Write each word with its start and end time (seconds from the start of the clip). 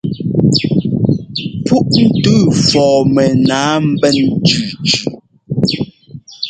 Púʼntʉʉ 1.65 2.39
fɔɔ 2.67 2.97
mɛnǎa 3.15 3.65
mbɛ́n 3.87 4.17
cʉcʉ. 4.45 4.91